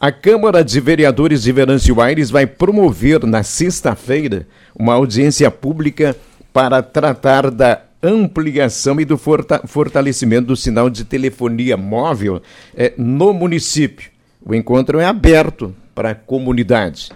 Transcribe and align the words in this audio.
A 0.00 0.12
Câmara 0.12 0.62
de 0.62 0.78
Vereadores 0.78 1.42
de 1.42 1.50
Venâncio 1.50 2.00
Aires 2.00 2.30
vai 2.30 2.46
promover 2.46 3.26
na 3.26 3.42
sexta-feira 3.42 4.46
uma 4.72 4.94
audiência 4.94 5.50
pública 5.50 6.14
para 6.52 6.80
tratar 6.80 7.50
da 7.50 7.82
ampliação 8.00 9.00
e 9.00 9.04
do 9.04 9.18
fortalecimento 9.18 10.46
do 10.46 10.54
sinal 10.54 10.88
de 10.88 11.04
telefonia 11.04 11.76
móvel 11.76 12.40
é, 12.76 12.92
no 12.96 13.32
município. 13.32 14.08
O 14.46 14.54
encontro 14.54 15.00
é 15.00 15.04
aberto 15.04 15.74
para 15.96 16.10
a 16.10 16.14
comunidade. 16.14 17.10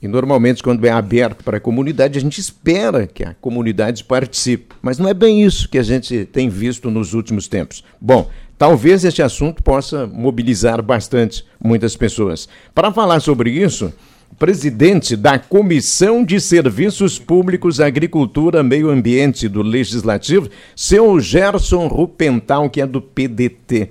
E 0.00 0.08
normalmente, 0.08 0.62
quando 0.62 0.86
é 0.86 0.90
aberto 0.90 1.44
para 1.44 1.58
a 1.58 1.60
comunidade, 1.60 2.18
a 2.18 2.20
gente 2.20 2.40
espera 2.40 3.06
que 3.06 3.22
a 3.22 3.36
comunidade 3.42 4.02
participe. 4.04 4.74
Mas 4.80 4.98
não 4.98 5.06
é 5.06 5.12
bem 5.12 5.44
isso 5.44 5.68
que 5.68 5.76
a 5.76 5.82
gente 5.82 6.24
tem 6.24 6.48
visto 6.48 6.90
nos 6.90 7.12
últimos 7.12 7.46
tempos. 7.46 7.84
Bom, 8.00 8.30
talvez 8.62 9.04
este 9.04 9.20
assunto 9.20 9.60
possa 9.60 10.06
mobilizar 10.06 10.80
bastante 10.80 11.44
muitas 11.60 11.96
pessoas. 11.96 12.48
Para 12.72 12.92
falar 12.92 13.18
sobre 13.18 13.50
isso, 13.50 13.92
presidente 14.38 15.16
da 15.16 15.36
Comissão 15.36 16.24
de 16.24 16.40
Serviços 16.40 17.18
Públicos, 17.18 17.80
Agricultura, 17.80 18.62
Meio 18.62 18.88
Ambiente 18.88 19.48
do 19.48 19.62
Legislativo, 19.62 20.48
seu 20.76 21.18
Gerson 21.18 21.88
Rupental, 21.88 22.70
que 22.70 22.80
é 22.80 22.86
do 22.86 23.02
PDT. 23.02 23.90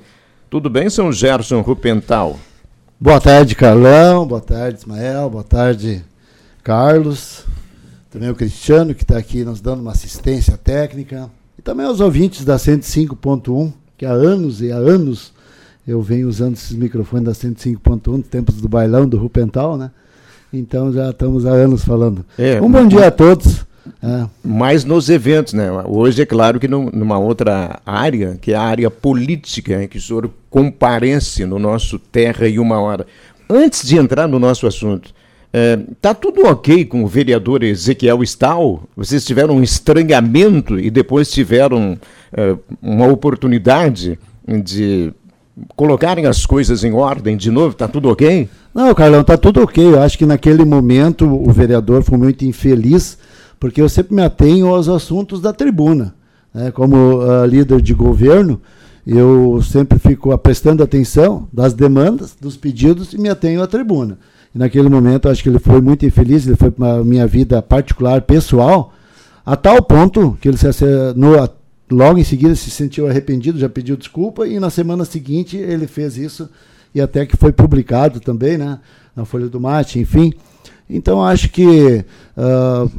Tudo 0.49 0.69
bem, 0.69 0.89
seu 0.89 1.11
Gerson 1.11 1.59
Rupental? 1.59 2.39
Boa 2.97 3.19
tarde, 3.19 3.55
Carlão. 3.55 4.25
Boa 4.25 4.39
tarde, 4.39 4.79
Ismael. 4.79 5.29
Boa 5.29 5.43
tarde, 5.43 6.01
Carlos. 6.63 7.43
Também 8.09 8.29
o 8.29 8.35
Cristiano, 8.35 8.95
que 8.95 9.03
está 9.03 9.17
aqui 9.17 9.43
nos 9.43 9.59
dando 9.59 9.81
uma 9.81 9.91
assistência 9.91 10.55
técnica. 10.55 11.29
E 11.59 11.61
também 11.61 11.85
aos 11.85 11.99
ouvintes 11.99 12.45
da 12.45 12.55
105.1, 12.55 13.80
que 14.01 14.05
há 14.07 14.13
anos 14.13 14.63
e 14.63 14.71
há 14.71 14.77
anos 14.77 15.31
eu 15.87 16.01
venho 16.01 16.27
usando 16.27 16.55
esses 16.55 16.75
microfones 16.75 17.25
da 17.25 17.33
105.1, 17.33 18.23
tempos 18.23 18.59
do 18.59 18.67
bailão 18.67 19.07
do 19.07 19.15
Rupental, 19.15 19.77
né? 19.77 19.91
Então 20.51 20.91
já 20.91 21.11
estamos 21.11 21.45
há 21.45 21.51
anos 21.51 21.85
falando. 21.85 22.25
É, 22.35 22.59
um 22.59 22.71
bom 22.71 22.87
dia 22.87 23.05
a 23.05 23.11
todos. 23.11 23.63
É. 24.01 24.25
Mas 24.43 24.83
nos 24.83 25.07
eventos, 25.07 25.53
né? 25.53 25.69
Hoje 25.85 26.23
é 26.23 26.25
claro 26.25 26.59
que 26.59 26.67
numa 26.67 27.19
outra 27.19 27.79
área, 27.85 28.39
que 28.41 28.53
é 28.53 28.55
a 28.55 28.63
área 28.63 28.89
política, 28.89 29.87
que 29.87 29.99
o 29.99 30.01
senhor 30.01 30.31
comparece 30.49 31.45
no 31.45 31.59
nosso 31.59 31.99
Terra 31.99 32.47
e 32.47 32.57
Uma 32.57 32.79
Hora. 32.79 33.05
Antes 33.47 33.87
de 33.87 33.99
entrar 33.99 34.27
no 34.27 34.39
nosso 34.39 34.65
assunto, 34.65 35.13
está 35.53 36.09
é, 36.09 36.13
tudo 36.13 36.45
ok 36.45 36.85
com 36.85 37.03
o 37.03 37.07
vereador 37.07 37.63
Ezequiel 37.63 38.23
Stahl? 38.23 38.83
Vocês 38.95 39.25
tiveram 39.25 39.55
um 39.55 39.63
estranhamento 39.63 40.79
e 40.79 40.89
depois 40.89 41.29
tiveram 41.29 41.97
é, 42.31 42.55
uma 42.81 43.07
oportunidade 43.07 44.17
de 44.63 45.13
colocarem 45.75 46.25
as 46.25 46.45
coisas 46.45 46.83
em 46.83 46.93
ordem 46.93 47.35
de 47.35 47.51
novo? 47.51 47.71
Está 47.71 47.87
tudo 47.87 48.09
ok? 48.09 48.47
Não, 48.73 48.93
Carlão, 48.95 49.21
está 49.21 49.37
tudo 49.37 49.61
ok. 49.61 49.83
Eu 49.83 50.01
acho 50.01 50.17
que 50.17 50.25
naquele 50.25 50.63
momento 50.63 51.25
o 51.25 51.51
vereador 51.51 52.01
foi 52.01 52.17
muito 52.17 52.45
infeliz 52.45 53.17
porque 53.59 53.81
eu 53.81 53.89
sempre 53.89 54.15
me 54.15 54.23
atenho 54.23 54.67
aos 54.67 54.87
assuntos 54.87 55.41
da 55.41 55.53
tribuna. 55.53 56.15
Né? 56.53 56.71
Como 56.71 56.95
uh, 56.95 57.45
líder 57.45 57.81
de 57.81 57.93
governo, 57.93 58.61
eu 59.05 59.61
sempre 59.61 59.99
fico 59.99 60.35
prestando 60.37 60.81
atenção 60.81 61.47
das 61.51 61.73
demandas, 61.73 62.35
dos 62.39 62.55
pedidos 62.55 63.13
e 63.13 63.17
me 63.19 63.29
atenho 63.29 63.61
à 63.61 63.67
tribuna. 63.67 64.17
E 64.53 64.57
naquele 64.57 64.89
momento, 64.89 65.29
acho 65.29 65.41
que 65.41 65.49
ele 65.49 65.59
foi 65.59 65.81
muito 65.81 66.05
infeliz, 66.05 66.45
ele 66.45 66.55
foi 66.55 66.71
para 66.71 66.95
a 66.95 67.03
minha 67.03 67.25
vida 67.25 67.61
particular, 67.61 68.21
pessoal, 68.21 68.93
a 69.45 69.55
tal 69.55 69.81
ponto 69.81 70.37
que 70.41 70.47
ele 70.47 70.57
se 70.57 70.67
no, 71.15 71.49
logo 71.89 72.17
em 72.17 72.23
seguida 72.23 72.55
se 72.55 72.69
sentiu 72.69 73.07
arrependido, 73.07 73.59
já 73.59 73.69
pediu 73.69 73.95
desculpa, 73.95 74.47
e 74.47 74.59
na 74.59 74.69
semana 74.69 75.05
seguinte 75.05 75.57
ele 75.57 75.87
fez 75.87 76.17
isso, 76.17 76.49
e 76.93 77.01
até 77.01 77.25
que 77.25 77.37
foi 77.37 77.51
publicado 77.51 78.19
também, 78.19 78.57
né, 78.57 78.79
na 79.15 79.25
Folha 79.25 79.47
do 79.47 79.59
Mate, 79.59 79.99
enfim. 79.99 80.33
Então, 80.89 81.23
acho 81.23 81.49
que. 81.49 82.03
Uh, 82.37 82.91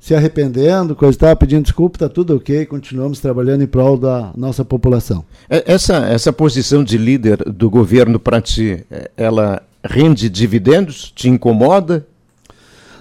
se 0.00 0.14
arrependendo, 0.14 0.96
coisa 0.96 1.18
tal, 1.18 1.36
pedindo 1.36 1.62
desculpa, 1.62 1.96
está 1.96 2.08
tudo 2.08 2.34
ok, 2.34 2.64
continuamos 2.64 3.20
trabalhando 3.20 3.62
em 3.62 3.66
prol 3.66 3.98
da 3.98 4.32
nossa 4.34 4.64
população. 4.64 5.22
É, 5.48 5.62
essa, 5.74 6.06
essa 6.06 6.32
posição 6.32 6.82
de 6.82 6.96
líder 6.96 7.36
do 7.44 7.68
governo 7.68 8.18
para 8.18 8.40
ti, 8.40 8.82
é, 8.90 9.10
ela 9.14 9.62
rende 9.84 10.28
dividendos? 10.28 11.12
Te 11.14 11.28
incomoda? 11.28 12.06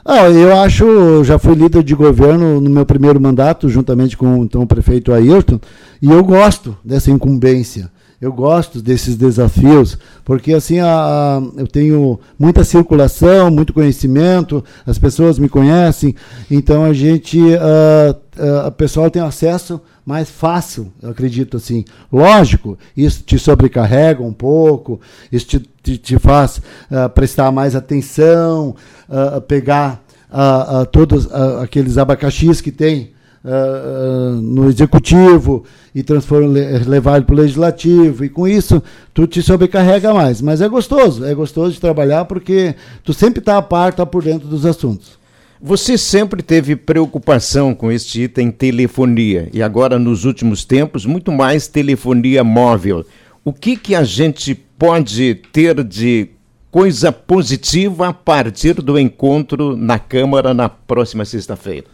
Ah, 0.06 0.30
eu 0.30 0.58
acho, 0.58 1.24
já 1.24 1.38
fui 1.38 1.54
líder 1.54 1.84
de 1.84 1.94
governo 1.94 2.60
no 2.60 2.70
meu 2.70 2.86
primeiro 2.86 3.20
mandato, 3.20 3.70
juntamente 3.70 4.18
com 4.18 4.44
então, 4.44 4.64
o 4.64 4.68
prefeito 4.68 5.14
Ayrton, 5.14 5.60
e 6.02 6.10
eu 6.10 6.24
gosto 6.24 6.76
dessa 6.84 7.12
incumbência. 7.12 7.92
Eu 8.22 8.34
gosto 8.34 8.82
desses 8.82 9.16
desafios, 9.16 9.98
porque 10.26 10.52
assim 10.52 10.80
a, 10.80 10.90
a, 10.90 11.42
eu 11.56 11.66
tenho 11.66 12.20
muita 12.38 12.66
circulação, 12.66 13.50
muito 13.50 13.72
conhecimento, 13.72 14.62
as 14.86 14.98
pessoas 14.98 15.40
me 15.40 15.48
conhecem, 15.48 16.14
então 16.52 16.84
a 16.84 16.92
gente, 16.92 17.40
a, 17.56 18.66
a 18.68 18.72
pessoal 18.72 19.10
tem 19.10 19.22
acesso 19.22 19.80
mais 20.10 20.28
fácil, 20.28 20.92
eu 21.04 21.12
acredito 21.12 21.56
assim. 21.56 21.86
Lógico, 22.12 22.80
isso 22.98 23.22
te 23.22 23.38
sobrecarrega 23.38 24.24
um 24.24 24.34
pouco, 24.34 25.00
isso 25.32 25.46
te, 25.46 25.60
te, 25.84 25.98
te 26.00 26.18
faz 26.18 26.58
uh, 26.90 27.08
prestar 27.14 27.52
mais 27.52 27.76
atenção, 27.76 28.76
uh, 29.08 29.40
pegar 29.42 30.04
uh, 30.32 30.84
todos 30.88 31.32
aqueles 31.62 32.00
abacaxis 32.00 32.60
que 32.60 32.72
tem 32.72 33.12
no 34.42 34.68
executivo 34.68 35.64
e 35.96 36.04
levar 36.86 37.24
para 37.24 37.34
o 37.34 37.38
legislativo, 37.38 38.26
e 38.26 38.30
com 38.30 38.46
isso 38.46 38.84
tu 39.14 39.26
te 39.26 39.42
sobrecarrega 39.42 40.14
mais. 40.14 40.42
Mas 40.42 40.60
é 40.60 40.68
gostoso, 40.68 41.24
é 41.24 41.34
gostoso 41.34 41.72
de 41.72 41.80
trabalhar 41.80 42.26
porque 42.26 42.76
tu 43.02 43.14
sempre 43.14 43.40
está 43.40 43.58
a 43.58 43.62
par, 43.62 43.92
está 43.92 44.06
por 44.06 44.24
dentro 44.24 44.46
dos 44.46 44.66
assuntos. 44.66 45.19
Você 45.62 45.98
sempre 45.98 46.42
teve 46.42 46.74
preocupação 46.78 47.76
com 47.76 47.92
este 47.92 48.22
item 48.22 48.50
telefonia 48.50 49.50
e 49.52 49.62
agora 49.62 50.00
nos 50.00 50.24
últimos 50.24 50.64
tempos 50.64 51.06
muito 51.06 51.34
mais 51.34 51.68
telefonia 51.68 52.46
móvel. 52.46 53.06
O 53.44 53.52
que 53.52 53.76
que 53.76 53.94
a 53.94 54.06
gente 54.06 54.56
pode 54.56 55.36
ter 55.52 55.84
de 55.84 56.30
coisa 56.72 57.12
positiva 57.12 58.08
a 58.08 58.14
partir 58.14 58.76
do 58.76 58.98
encontro 58.98 59.76
na 59.76 60.00
Câmara 60.00 60.54
na 60.54 60.70
próxima 60.70 61.26
sexta-feira? 61.26 61.88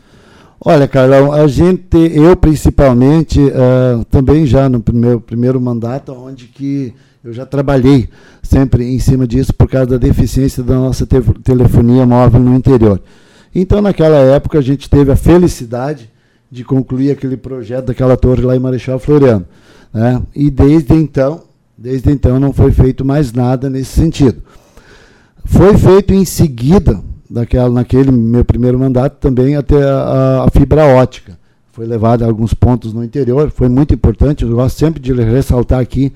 Olha, 0.64 0.88
Carlão, 0.88 1.32
a 1.32 1.48
gente, 1.48 1.98
eu 2.14 2.36
principalmente, 2.36 3.40
uh, 3.40 4.06
também 4.12 4.46
já 4.46 4.70
no 4.70 4.84
meu 4.94 5.20
primeiro 5.20 5.60
mandato, 5.60 6.14
onde 6.14 6.46
que 6.46 6.94
eu 7.24 7.34
já 7.34 7.48
trabalhei 7.48 8.10
sempre 8.44 8.86
em 8.86 9.00
cima 9.00 9.26
disso 9.26 9.52
por 9.56 9.68
causa 9.68 9.88
da 9.88 9.98
deficiência 9.98 10.62
da 10.62 10.76
nossa 10.76 11.04
te 11.08 11.20
telefonia 11.44 12.06
móvel 12.06 12.42
no 12.42 12.56
interior. 12.56 13.02
Então, 13.56 13.82
naquela 13.82 14.18
época, 14.18 14.60
a 14.60 14.62
gente 14.62 14.90
teve 14.90 15.10
a 15.10 15.16
felicidade 15.16 16.12
de 16.52 16.64
concluir 16.66 17.12
aquele 17.12 17.38
projeto 17.38 17.86
daquela 17.86 18.18
torre 18.18 18.42
lá 18.42 18.56
em 18.56 18.60
Marechal 18.60 19.00
Floriano. 19.00 19.46
Né? 19.94 20.22
E 20.36 20.52
desde 20.52 20.94
então, 20.94 21.44
desde 21.78 22.12
então 22.12 22.40
não 22.40 22.52
foi 22.52 22.72
feito 22.72 23.06
mais 23.06 23.32
nada 23.32 23.70
nesse 23.70 23.92
sentido. 23.92 24.44
Foi 25.46 25.78
feito 25.78 26.14
em 26.14 26.26
seguida 26.26 27.02
daquela, 27.30 27.70
naquele 27.70 28.12
meu 28.12 28.44
primeiro 28.44 28.78
mandato 28.78 29.18
também 29.20 29.56
até 29.56 29.82
a, 29.84 30.44
a 30.46 30.50
fibra 30.52 30.86
ótica. 30.86 31.38
Foi 31.72 31.86
levada 31.86 32.24
a 32.24 32.28
alguns 32.28 32.54
pontos 32.54 32.94
no 32.94 33.04
interior, 33.04 33.52
foi 33.52 33.68
muito 33.68 33.94
importante. 33.94 34.44
Eu 34.44 34.50
gosto 34.50 34.78
sempre 34.78 35.00
de 35.00 35.14
ressaltar 35.14 35.80
aqui 35.80 36.12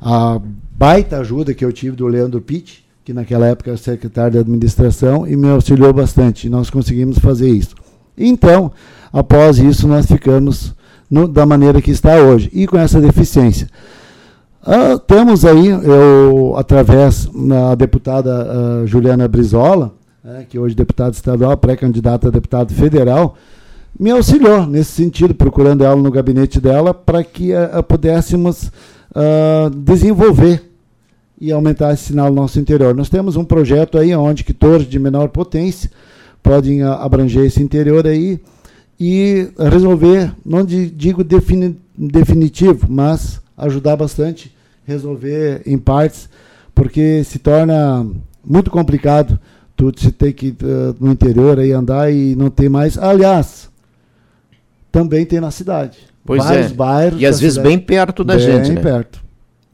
a 0.00 0.40
baita 0.78 1.18
ajuda 1.18 1.54
que 1.54 1.64
eu 1.64 1.72
tive 1.72 1.96
do 1.96 2.06
Leandro 2.06 2.40
Pitt, 2.40 2.85
que 3.06 3.12
naquela 3.12 3.46
época 3.46 3.70
era 3.70 3.76
secretário 3.76 4.32
de 4.32 4.38
administração 4.40 5.28
e 5.28 5.36
me 5.36 5.48
auxiliou 5.48 5.92
bastante. 5.92 6.50
Nós 6.50 6.68
conseguimos 6.68 7.20
fazer 7.20 7.48
isso. 7.48 7.72
Então, 8.18 8.72
após 9.12 9.58
isso, 9.58 9.86
nós 9.86 10.06
ficamos 10.06 10.74
no, 11.08 11.28
da 11.28 11.46
maneira 11.46 11.80
que 11.80 11.92
está 11.92 12.16
hoje 12.16 12.50
e 12.52 12.66
com 12.66 12.76
essa 12.76 13.00
deficiência. 13.00 13.68
Ah, 14.60 14.98
temos 14.98 15.44
aí, 15.44 15.68
eu, 15.68 16.54
através 16.56 17.26
da 17.26 17.76
deputada 17.76 18.82
uh, 18.82 18.86
Juliana 18.88 19.28
Brizola, 19.28 19.92
é, 20.24 20.42
que 20.42 20.58
hoje 20.58 20.74
é 20.74 20.78
deputado 20.78 21.14
estadual, 21.14 21.56
pré-candidato 21.56 22.26
a 22.26 22.30
deputado 22.32 22.74
federal, 22.74 23.36
me 23.96 24.10
auxiliou 24.10 24.66
nesse 24.66 24.90
sentido, 24.90 25.32
procurando 25.32 25.84
ela 25.84 25.94
no 25.94 26.10
gabinete 26.10 26.60
dela 26.60 26.92
para 26.92 27.22
que 27.22 27.52
uh, 27.52 27.80
pudéssemos 27.84 28.64
uh, 28.64 29.70
desenvolver 29.70 30.75
e 31.40 31.52
aumentar 31.52 31.92
esse 31.92 32.04
sinal 32.04 32.28
no 32.28 32.36
nosso 32.36 32.58
interior. 32.58 32.94
Nós 32.94 33.08
temos 33.08 33.36
um 33.36 33.44
projeto 33.44 33.98
aí 33.98 34.14
onde 34.14 34.44
que 34.44 34.52
torres 34.52 34.88
de 34.88 34.98
menor 34.98 35.28
potência 35.28 35.90
podem 36.42 36.82
uh, 36.82 36.92
abranger 36.92 37.44
esse 37.44 37.62
interior 37.62 38.06
aí 38.06 38.40
e 38.98 39.48
resolver, 39.58 40.32
não 40.44 40.64
digo 40.64 41.22
defini 41.22 41.76
definitivo, 41.98 42.86
mas 42.88 43.40
ajudar 43.56 43.96
bastante, 43.96 44.54
resolver 44.86 45.62
em 45.66 45.78
partes, 45.78 46.28
porque 46.74 47.24
se 47.24 47.38
torna 47.38 48.06
muito 48.44 48.70
complicado 48.70 49.38
tu 49.76 49.92
se 49.96 50.10
tem 50.10 50.32
que 50.32 50.46
ir 50.46 50.56
uh, 50.62 50.96
no 50.98 51.12
interior 51.12 51.60
aí 51.60 51.72
andar 51.72 52.10
e 52.10 52.34
não 52.34 52.48
tem 52.48 52.68
mais. 52.68 52.96
Aliás, 52.96 53.68
também 54.90 55.26
tem 55.26 55.40
na 55.40 55.50
cidade. 55.50 55.98
Pois 56.24 56.42
Vários 56.42 56.72
é. 56.72 56.74
bairros. 56.74 57.20
E 57.20 57.26
às 57.26 57.38
vezes 57.38 57.56
cidade. 57.56 57.68
bem 57.68 57.78
perto 57.78 58.24
da 58.24 58.36
bem 58.36 58.44
gente. 58.44 58.66
Bem 58.66 58.74
né? 58.74 58.80
perto. 58.80 59.22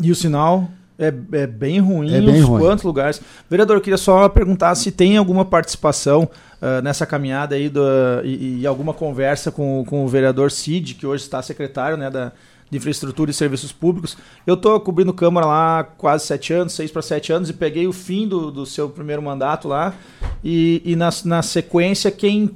E 0.02 0.10
o 0.10 0.14
sinal 0.14 0.68
É, 1.02 1.43
é 1.43 1.46
bem 1.46 1.81
ruim 1.81 2.14
é 2.14 2.20
bem 2.20 2.40
ruim. 2.40 2.60
quantos 2.60 2.84
lugares. 2.84 3.20
Vereador, 3.50 3.76
eu 3.76 3.81
queria 3.81 3.99
só 3.99 4.28
perguntar 4.28 4.75
se 4.75 4.90
tem 4.90 5.16
alguma 5.16 5.44
participação 5.44 6.28
uh, 6.60 6.82
nessa 6.82 7.04
caminhada 7.04 7.54
aí 7.54 7.69
do, 7.69 7.82
e, 8.25 8.60
e, 8.60 8.66
alguma 8.66 8.94
conversa 8.94 9.50
com, 9.50 9.84
com 9.87 10.04
o 10.04 10.08
vereador 10.08 10.50
Cid, 10.50 10.94
que 10.94 11.06
hoje 11.06 11.25
está 11.25 11.43
secretário 11.43 11.96
né, 11.96 12.08
da, 12.08 12.32
de 12.70 12.78
Infraestrutura 12.78 13.31
e 13.31 13.34
Serviços 13.34 13.72
Públicos. 13.72 14.16
Eu 14.46 14.54
estou 14.54 14.78
cobrindo 14.81 15.12
Câmara 15.12 15.46
lá 15.46 15.81
há 15.81 15.84
quase 15.84 16.25
sete 16.25 16.54
anos, 16.54 16.72
seis 16.72 16.90
para 16.90 17.02
sete 17.02 17.32
anos, 17.32 17.50
e 17.50 17.52
peguei 17.52 17.87
o 17.87 17.93
fim 17.93 18.26
do, 18.26 18.50
do 18.50 18.64
seu 18.64 18.88
primeiro 18.88 19.20
mandato 19.20 19.69
lá. 19.69 19.93
E, 20.43 20.81
e 20.84 20.96
na, 20.96 21.10
na 21.25 21.43
sequência, 21.43 22.10
quem 22.10 22.50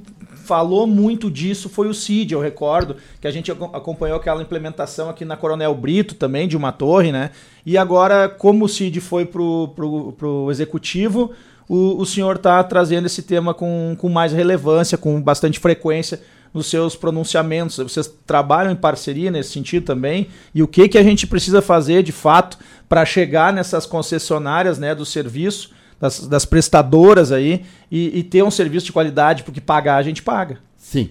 falou 0.46 0.86
muito 0.86 1.30
disso 1.30 1.68
foi 1.68 1.88
o 1.88 1.94
Cid, 1.94 2.32
eu 2.32 2.40
recordo, 2.40 2.96
que 3.20 3.26
a 3.26 3.30
gente 3.30 3.50
acompanhou 3.50 4.16
aquela 4.16 4.40
implementação 4.40 5.10
aqui 5.10 5.24
na 5.24 5.36
Coronel 5.36 5.74
Brito 5.74 6.14
também, 6.14 6.46
de 6.46 6.56
uma 6.56 6.70
torre, 6.70 7.10
né? 7.10 7.30
E 7.64 7.76
agora, 7.76 8.28
como 8.28 8.64
o 8.64 8.68
Cid 8.68 9.00
foi 9.00 9.26
pro, 9.26 9.72
pro, 9.74 10.12
pro 10.12 10.50
executivo, 10.50 11.32
o, 11.68 12.00
o 12.00 12.06
senhor 12.06 12.36
está 12.36 12.62
trazendo 12.62 13.06
esse 13.06 13.22
tema 13.22 13.52
com, 13.52 13.96
com 13.98 14.08
mais 14.08 14.32
relevância, 14.32 14.96
com 14.96 15.20
bastante 15.20 15.58
frequência 15.58 16.20
nos 16.54 16.68
seus 16.68 16.94
pronunciamentos. 16.94 17.76
Vocês 17.76 18.10
trabalham 18.24 18.72
em 18.72 18.76
parceria 18.76 19.30
nesse 19.30 19.50
sentido 19.50 19.84
também? 19.84 20.28
E 20.54 20.62
o 20.62 20.68
que, 20.68 20.88
que 20.88 20.96
a 20.96 21.02
gente 21.02 21.26
precisa 21.26 21.60
fazer 21.60 22.04
de 22.04 22.12
fato 22.12 22.56
para 22.88 23.04
chegar 23.04 23.52
nessas 23.52 23.84
concessionárias 23.84 24.78
né, 24.78 24.94
do 24.94 25.04
serviço 25.04 25.75
das, 26.00 26.26
das 26.26 26.44
prestadoras 26.44 27.32
aí 27.32 27.64
e, 27.90 28.18
e, 28.18 28.22
ter 28.22 28.42
um 28.42 28.50
serviço 28.50 28.86
de 28.86 28.92
qualidade, 28.92 29.42
porque 29.42 29.60
pagar 29.60 29.96
a 29.96 30.02
gente 30.02 30.22
paga. 30.22 30.58
Sim. 30.76 31.10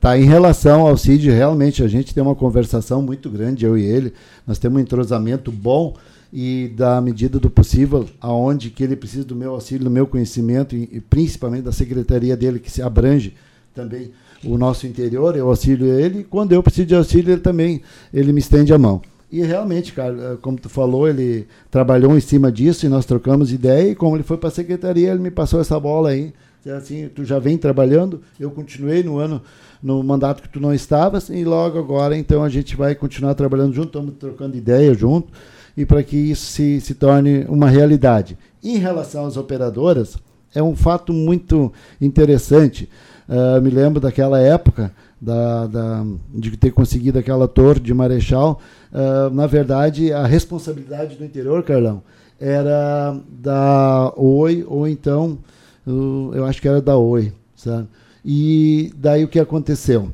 Tá, 0.00 0.16
em 0.18 0.24
relação 0.24 0.86
ao 0.86 0.96
CID, 0.96 1.30
realmente 1.30 1.82
a 1.82 1.88
gente 1.88 2.14
tem 2.14 2.22
uma 2.22 2.34
conversação 2.34 3.00
muito 3.00 3.30
grande, 3.30 3.64
eu 3.64 3.78
e 3.78 3.84
ele. 3.84 4.12
Nós 4.46 4.58
temos 4.58 4.78
um 4.78 4.82
entrosamento 4.82 5.50
bom 5.50 5.94
e 6.32 6.72
da 6.76 7.00
medida 7.00 7.38
do 7.38 7.48
possível, 7.48 8.06
aonde 8.20 8.70
que 8.70 8.84
ele 8.84 8.94
precisa 8.94 9.24
do 9.24 9.34
meu 9.34 9.52
auxílio, 9.52 9.84
do 9.84 9.90
meu 9.90 10.06
conhecimento 10.06 10.76
e, 10.76 10.88
e 10.92 11.00
principalmente 11.00 11.62
da 11.62 11.72
secretaria 11.72 12.36
dele 12.36 12.58
que 12.58 12.70
se 12.70 12.82
abrange 12.82 13.34
também 13.74 14.10
o 14.44 14.58
nosso 14.58 14.86
interior, 14.86 15.34
eu 15.36 15.48
auxilio 15.48 15.98
ele. 15.98 16.24
Quando 16.24 16.52
eu 16.52 16.62
preciso 16.62 16.86
de 16.86 16.94
auxílio, 16.94 17.32
ele 17.32 17.40
também 17.40 17.80
ele 18.12 18.32
me 18.32 18.40
estende 18.40 18.72
a 18.72 18.78
mão. 18.78 19.00
E 19.30 19.42
realmente, 19.42 19.92
cara, 19.92 20.14
eh, 20.14 20.36
como 20.40 20.58
tu 20.58 20.68
falou, 20.68 21.08
ele 21.08 21.46
trabalhou 21.70 22.16
em 22.16 22.20
cima 22.20 22.50
disso 22.50 22.86
e 22.86 22.88
nós 22.88 23.04
trocamos 23.04 23.52
ideia. 23.52 23.90
E 23.90 23.94
como 23.94 24.16
ele 24.16 24.22
foi 24.22 24.36
para 24.36 24.48
a 24.48 24.52
secretaria, 24.52 25.10
ele 25.10 25.20
me 25.20 25.30
passou 25.30 25.60
essa 25.60 25.78
bola 25.78 26.10
aí. 26.10 26.32
Assim, 26.76 27.08
tu 27.14 27.24
já 27.24 27.38
vem 27.38 27.56
trabalhando, 27.56 28.20
eu 28.40 28.50
continuei 28.50 29.02
no 29.02 29.18
ano, 29.18 29.40
no 29.80 30.02
mandato 30.02 30.42
que 30.42 30.48
tu 30.48 30.58
não 30.58 30.74
estavas, 30.74 31.28
e 31.28 31.44
logo 31.44 31.78
agora, 31.78 32.16
então, 32.16 32.42
a 32.42 32.48
gente 32.48 32.74
vai 32.74 32.92
continuar 32.94 33.34
trabalhando 33.34 33.72
junto, 33.72 33.86
estamos 33.86 34.14
trocando 34.18 34.56
ideia 34.56 34.92
junto, 34.92 35.28
e 35.76 35.86
para 35.86 36.02
que 36.02 36.16
isso 36.16 36.46
se, 36.46 36.80
se 36.80 36.94
torne 36.94 37.44
uma 37.48 37.70
realidade. 37.70 38.36
Em 38.64 38.78
relação 38.78 39.26
às 39.26 39.36
operadoras, 39.36 40.18
é 40.52 40.62
um 40.62 40.74
fato 40.74 41.12
muito 41.12 41.72
interessante. 42.00 42.88
Uh, 43.28 43.60
me 43.60 43.70
lembro 43.70 44.00
daquela 44.00 44.40
época 44.40 44.92
da, 45.20 45.66
da, 45.66 46.06
de 46.30 46.56
ter 46.56 46.70
conseguido 46.70 47.18
aquela 47.18 47.48
torre 47.48 47.80
de 47.80 47.92
Marechal, 47.94 48.60
uh, 48.92 49.30
na 49.34 49.46
verdade, 49.46 50.12
a 50.12 50.26
responsabilidade 50.26 51.16
do 51.16 51.24
interior, 51.24 51.62
Carlão, 51.62 52.02
era 52.38 53.18
da 53.28 54.12
Oi, 54.16 54.64
ou 54.68 54.86
então, 54.86 55.38
uh, 55.86 56.30
eu 56.34 56.44
acho 56.44 56.60
que 56.60 56.68
era 56.68 56.80
da 56.82 56.96
Oi, 56.96 57.32
sabe? 57.54 57.88
E 58.24 58.92
daí 58.96 59.24
o 59.24 59.28
que 59.28 59.38
aconteceu? 59.38 60.12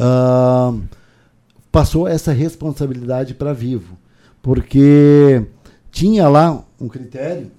Uh, 0.00 0.82
passou 1.70 2.08
essa 2.08 2.32
responsabilidade 2.32 3.34
para 3.34 3.52
Vivo, 3.52 3.96
porque 4.40 5.44
tinha 5.90 6.28
lá 6.28 6.64
um 6.80 6.88
critério 6.88 7.50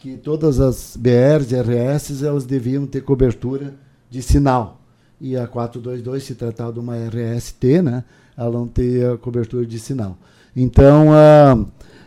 que 0.00 0.16
todas 0.16 0.60
as 0.60 0.96
BRs 0.96 1.52
e 1.52 1.60
RS 1.60 2.22
elas 2.22 2.44
deviam 2.44 2.86
ter 2.86 3.02
cobertura 3.02 3.74
de 4.10 4.22
sinal 4.22 4.79
e 5.20 5.36
a 5.36 5.46
422 5.46 6.22
se 6.24 6.34
tratava 6.34 6.72
de 6.72 6.78
uma 6.78 6.96
RST, 6.96 7.82
né? 7.82 8.04
Ela 8.36 8.50
não 8.50 8.66
teria 8.66 9.16
cobertura 9.18 9.66
de 9.66 9.78
sinal. 9.78 10.16
Então, 10.56 11.12
ah, 11.12 11.58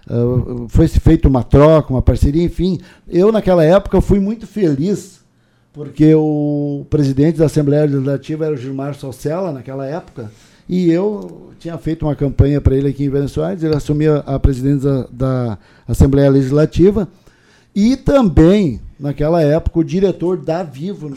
ah, 0.10 0.66
foi 0.68 0.88
feita 0.88 1.28
uma 1.28 1.44
troca, 1.44 1.94
uma 1.94 2.02
parceria, 2.02 2.44
enfim. 2.44 2.80
Eu, 3.08 3.32
naquela 3.32 3.64
época, 3.64 4.02
fui 4.02 4.20
muito 4.20 4.48
feliz, 4.48 5.22
porque 5.72 6.14
o 6.16 6.86
presidente 6.90 7.38
da 7.38 7.46
Assembleia 7.46 7.86
Legislativa 7.86 8.46
era 8.46 8.54
o 8.54 8.58
Gilmar 8.58 8.96
Socella, 8.96 9.52
naquela 9.52 9.86
época, 9.86 10.32
e 10.68 10.90
eu 10.90 11.52
tinha 11.60 11.78
feito 11.78 12.06
uma 12.06 12.16
campanha 12.16 12.62
para 12.62 12.76
ele 12.76 12.90
aqui 12.90 13.06
em 13.06 13.10
Venezuela, 13.10 13.54
ele 13.54 13.76
assumia 13.76 14.18
a 14.26 14.40
presidência 14.40 15.08
da 15.12 15.58
Assembleia 15.88 16.30
Legislativa, 16.30 17.08
e 17.76 17.98
também, 17.98 18.80
naquela 19.00 19.42
época, 19.42 19.80
o 19.80 19.84
diretor 19.84 20.38
da 20.38 20.62
Vivo, 20.62 21.12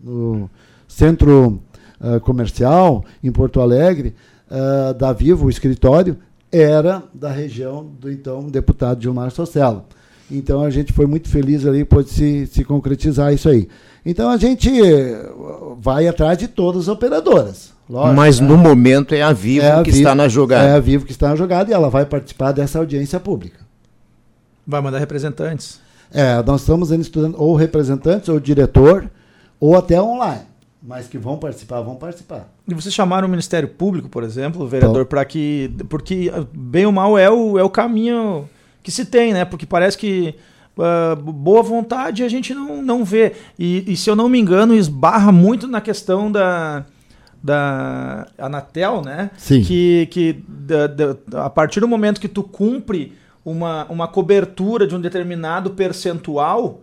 no, 0.00 0.50
centro 0.92 1.60
uh, 2.00 2.20
comercial 2.20 3.04
em 3.22 3.32
Porto 3.32 3.60
Alegre, 3.60 4.14
uh, 4.50 4.94
da 4.94 5.12
Vivo, 5.12 5.46
o 5.46 5.50
escritório, 5.50 6.18
era 6.50 7.02
da 7.14 7.30
região 7.30 7.86
do 7.98 8.10
então 8.10 8.46
deputado 8.46 9.02
Gilmar 9.02 9.30
Socella. 9.30 9.86
Então 10.30 10.62
a 10.62 10.70
gente 10.70 10.92
foi 10.92 11.06
muito 11.06 11.28
feliz 11.28 11.66
ali, 11.66 11.84
pode 11.84 12.10
se, 12.10 12.46
se 12.46 12.64
concretizar 12.64 13.32
isso 13.32 13.48
aí. 13.48 13.68
Então 14.04 14.30
a 14.30 14.36
gente 14.36 14.70
vai 15.78 16.08
atrás 16.08 16.36
de 16.38 16.48
todas 16.48 16.82
as 16.82 16.88
operadoras. 16.88 17.72
Lógico, 17.88 18.14
Mas 18.14 18.40
né? 18.40 18.48
no 18.48 18.56
momento 18.56 19.14
é 19.14 19.22
a 19.22 19.32
Vivo 19.32 19.64
é 19.64 19.72
a 19.72 19.82
que 19.82 19.90
Vivo, 19.90 19.98
está 19.98 20.14
na 20.14 20.28
jogada. 20.28 20.68
É 20.68 20.72
a 20.72 20.80
Vivo 20.80 21.04
que 21.04 21.12
está 21.12 21.28
na 21.28 21.36
jogada 21.36 21.70
e 21.70 21.74
ela 21.74 21.90
vai 21.90 22.06
participar 22.06 22.52
dessa 22.52 22.78
audiência 22.78 23.20
pública. 23.20 23.60
Vai 24.66 24.80
mandar 24.80 24.98
representantes. 24.98 25.80
É, 26.10 26.42
nós 26.42 26.60
estamos 26.60 26.90
estudando 26.90 27.34
ou 27.38 27.54
representantes, 27.54 28.28
ou 28.28 28.38
diretor, 28.38 29.10
ou 29.60 29.76
até 29.76 30.00
online 30.00 30.51
mas 30.82 31.06
que 31.06 31.16
vão 31.16 31.38
participar, 31.38 31.80
vão 31.80 31.94
participar. 31.94 32.48
E 32.66 32.74
vocês 32.74 32.92
chamaram 32.92 33.28
o 33.28 33.30
Ministério 33.30 33.68
Público, 33.68 34.08
por 34.08 34.24
exemplo, 34.24 34.66
vereador, 34.66 35.06
para 35.06 35.24
que. 35.24 35.70
Porque, 35.88 36.32
bem 36.52 36.84
ou 36.84 36.92
mal, 36.92 37.16
é 37.16 37.30
o, 37.30 37.58
é 37.58 37.62
o 37.62 37.70
caminho 37.70 38.48
que 38.82 38.90
se 38.90 39.04
tem, 39.04 39.32
né? 39.32 39.44
Porque 39.44 39.64
parece 39.64 39.96
que. 39.96 40.34
Uh, 40.74 41.14
boa 41.14 41.62
vontade 41.62 42.24
a 42.24 42.28
gente 42.28 42.54
não, 42.54 42.82
não 42.82 43.04
vê. 43.04 43.34
E, 43.58 43.84
e, 43.92 43.96
se 43.96 44.08
eu 44.08 44.16
não 44.16 44.28
me 44.28 44.40
engano, 44.40 44.74
esbarra 44.74 45.30
muito 45.30 45.68
na 45.68 45.82
questão 45.82 46.32
da, 46.32 46.86
da 47.42 48.26
Anatel, 48.38 49.02
né? 49.02 49.30
Sim. 49.36 49.62
Que, 49.62 50.08
que 50.10 50.42
da, 50.48 50.86
da, 50.86 51.44
a 51.44 51.50
partir 51.50 51.78
do 51.78 51.86
momento 51.86 52.20
que 52.20 52.28
tu 52.28 52.42
cumpre 52.42 53.12
uma, 53.44 53.84
uma 53.90 54.08
cobertura 54.08 54.86
de 54.86 54.94
um 54.96 55.00
determinado 55.00 55.70
percentual, 55.72 56.80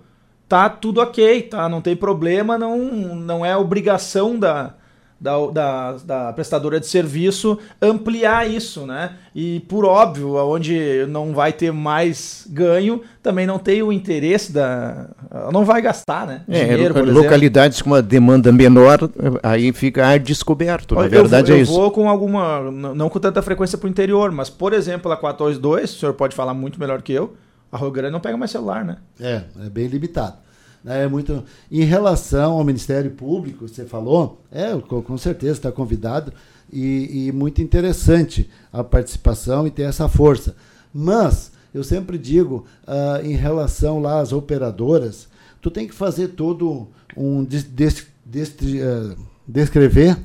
tá 0.49 0.67
tudo 0.67 0.99
ok, 0.99 1.43
tá? 1.43 1.69
Não 1.69 1.79
tem 1.79 1.95
problema, 1.95 2.57
não, 2.57 2.79
não 3.15 3.45
é 3.45 3.55
obrigação 3.55 4.37
da, 4.37 4.73
da, 5.21 5.45
da, 5.47 5.91
da, 6.03 6.33
prestadora 6.33 6.79
de 6.79 6.87
serviço 6.87 7.59
ampliar 7.79 8.49
isso, 8.49 8.87
né? 8.87 9.11
E 9.35 9.59
por 9.67 9.85
óbvio, 9.85 10.35
onde 10.37 11.05
não 11.07 11.33
vai 11.33 11.53
ter 11.53 11.71
mais 11.71 12.47
ganho, 12.49 13.03
também 13.21 13.45
não 13.45 13.59
tem 13.59 13.83
o 13.83 13.93
interesse 13.93 14.51
da. 14.51 15.09
Não 15.53 15.63
vai 15.63 15.83
gastar, 15.83 16.25
né? 16.25 16.41
É, 16.49 16.73
Dinheiro, 16.73 16.95
por 16.95 17.07
localidades 17.07 17.77
exemplo. 17.77 17.91
com 17.91 17.95
uma 17.95 18.01
demanda 18.01 18.51
menor, 18.51 19.07
aí 19.43 19.71
fica 19.71 20.17
descoberto. 20.17 20.95
Na 20.95 21.07
verdade 21.07 21.51
eu, 21.51 21.57
é 21.57 21.61
isso. 21.61 21.71
Eu 21.71 21.77
vou 21.77 21.91
com 21.91 22.09
alguma. 22.09 22.71
Não 22.71 23.07
com 23.07 23.19
tanta 23.19 23.43
frequência 23.43 23.77
para 23.77 23.85
o 23.85 23.89
interior, 23.89 24.31
mas, 24.31 24.49
por 24.49 24.73
exemplo, 24.73 25.11
a 25.11 25.15
422, 25.15 25.93
o 25.93 25.99
senhor 25.99 26.13
pode 26.13 26.35
falar 26.35 26.55
muito 26.55 26.79
melhor 26.79 27.03
que 27.03 27.13
eu 27.13 27.35
a 27.71 27.77
Rio 27.77 27.91
Grande 27.91 28.11
não 28.11 28.19
pega 28.19 28.37
mais 28.37 28.51
celular, 28.51 28.83
né? 28.83 28.97
É, 29.19 29.43
é 29.65 29.69
bem 29.69 29.87
limitado. 29.87 30.37
É 30.85 31.07
muito. 31.07 31.43
Em 31.69 31.83
relação 31.83 32.53
ao 32.53 32.63
Ministério 32.63 33.11
Público, 33.11 33.67
você 33.67 33.85
falou, 33.85 34.41
é, 34.51 34.75
com 34.77 35.17
certeza 35.17 35.53
está 35.53 35.71
convidado 35.71 36.31
e, 36.71 37.27
e, 37.27 37.31
muito 37.31 37.61
interessante 37.61 38.49
a 38.71 38.83
participação 38.83 39.67
e 39.67 39.71
ter 39.71 39.83
essa 39.83 40.07
força. 40.07 40.55
Mas 40.93 41.51
eu 41.73 41.83
sempre 41.83 42.17
digo, 42.17 42.65
uh, 42.87 43.25
em 43.25 43.35
relação 43.35 43.99
lá 43.99 44.21
às 44.21 44.31
operadoras, 44.31 45.27
tu 45.61 45.69
tem 45.69 45.87
que 45.87 45.93
fazer 45.93 46.29
todo 46.29 46.87
um 47.15 47.43
des, 47.43 47.63
des, 47.63 48.07
des, 48.25 48.49
uh, 48.49 49.17
descrever 49.47 50.17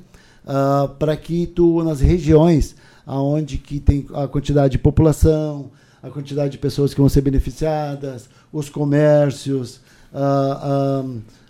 uh, 0.44 0.88
para 0.98 1.16
que 1.16 1.46
tu 1.46 1.82
nas 1.82 2.00
regiões 2.00 2.76
aonde 3.06 3.58
que 3.58 3.80
tem 3.80 4.06
a 4.14 4.26
quantidade 4.26 4.72
de 4.72 4.78
população, 4.78 5.70
a 6.04 6.10
quantidade 6.10 6.50
de 6.50 6.58
pessoas 6.58 6.92
que 6.92 7.00
vão 7.00 7.08
ser 7.08 7.22
beneficiadas, 7.22 8.28
os 8.52 8.68
comércios, 8.68 9.80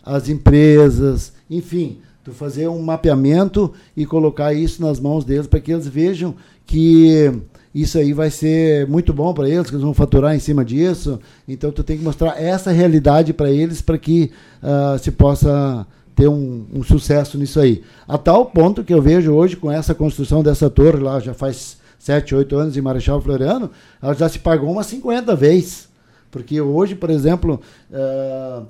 as 0.04 0.28
empresas, 0.28 1.32
enfim, 1.50 1.98
tu 2.22 2.30
fazer 2.30 2.68
um 2.68 2.80
mapeamento 2.80 3.72
e 3.96 4.06
colocar 4.06 4.54
isso 4.54 4.80
nas 4.80 5.00
mãos 5.00 5.24
deles 5.24 5.48
para 5.48 5.58
que 5.58 5.72
eles 5.72 5.88
vejam 5.88 6.36
que 6.64 7.32
isso 7.74 7.98
aí 7.98 8.12
vai 8.12 8.30
ser 8.30 8.86
muito 8.86 9.12
bom 9.12 9.34
para 9.34 9.48
eles, 9.48 9.68
que 9.68 9.74
eles 9.74 9.84
vão 9.84 9.92
faturar 9.92 10.36
em 10.36 10.38
cima 10.38 10.64
disso. 10.64 11.18
Então 11.48 11.72
tu 11.72 11.82
tem 11.82 11.98
que 11.98 12.04
mostrar 12.04 12.40
essa 12.40 12.70
realidade 12.70 13.32
para 13.32 13.50
eles 13.50 13.82
para 13.82 13.98
que 13.98 14.30
uh, 14.62 14.96
se 15.00 15.10
possa 15.10 15.84
ter 16.14 16.28
um, 16.28 16.64
um, 16.72 16.84
sucesso 16.84 17.36
nisso 17.36 17.58
aí. 17.58 17.82
A 18.06 18.16
tal 18.16 18.46
ponto 18.46 18.84
que 18.84 18.94
eu 18.94 19.02
vejo 19.02 19.32
hoje 19.32 19.56
com 19.56 19.70
essa 19.70 19.92
construção 19.96 20.44
dessa 20.44 20.70
torre 20.70 21.00
lá 21.00 21.18
já 21.18 21.34
faz 21.34 21.76
7, 22.04 22.34
8 22.34 22.56
anos 22.56 22.76
em 22.76 22.82
Marechal 22.82 23.18
Floriano, 23.18 23.70
ela 24.02 24.12
já 24.12 24.28
se 24.28 24.38
pagou 24.38 24.70
umas 24.70 24.86
50 24.88 25.34
vezes. 25.34 25.88
Porque 26.30 26.60
hoje, 26.60 26.94
por 26.94 27.08
exemplo, 27.08 27.58
uh, 27.90 28.66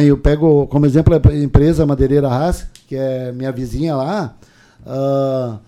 eu 0.00 0.16
pego 0.16 0.66
como 0.68 0.86
exemplo 0.86 1.14
a 1.14 1.36
empresa 1.36 1.84
Madeireira 1.84 2.28
Haas, 2.28 2.66
que 2.86 2.96
é 2.96 3.30
minha 3.30 3.52
vizinha 3.52 3.94
lá, 3.94 4.34
uh, 4.86 5.58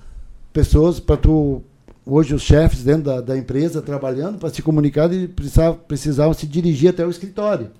pessoas 0.50 0.98
para 0.98 1.18
tu 1.18 1.62
hoje 2.06 2.34
os 2.34 2.40
chefes 2.40 2.82
dentro 2.82 3.02
da, 3.02 3.20
da 3.20 3.36
empresa 3.36 3.82
trabalhando 3.82 4.38
para 4.38 4.48
se 4.48 4.62
comunicar 4.62 5.12
e 5.12 5.28
precisavam, 5.28 5.78
precisavam 5.86 6.32
se 6.32 6.46
dirigir 6.46 6.88
até 6.88 7.04
o 7.04 7.10
escritório 7.10 7.70